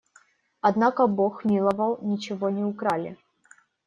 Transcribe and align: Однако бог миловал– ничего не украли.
Однако 0.61 1.05
бог 1.05 1.45
миловал– 1.45 1.99
ничего 2.01 2.49
не 2.49 2.63
украли. 2.65 3.17